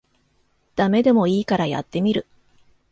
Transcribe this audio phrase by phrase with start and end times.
[0.75, 2.25] ダメでもいいからやってみる